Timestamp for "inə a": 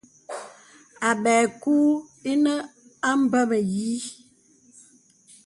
2.31-3.09